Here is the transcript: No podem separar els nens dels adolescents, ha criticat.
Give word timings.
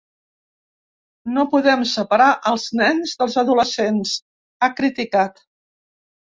No 1.35 1.43
podem 1.51 1.83
separar 1.89 2.29
els 2.53 2.65
nens 2.79 3.13
dels 3.21 3.37
adolescents, 3.43 4.15
ha 4.59 4.71
criticat. 4.81 5.45